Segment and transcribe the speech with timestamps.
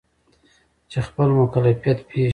[0.91, 2.29] چې خپل مکلفیت پیژني.